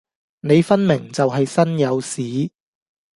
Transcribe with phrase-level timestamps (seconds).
[0.39, 2.51] 你分明就係身有屎